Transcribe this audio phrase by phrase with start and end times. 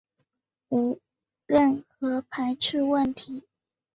[0.69, 0.99] 无
[1.45, 3.43] 任何排斥问题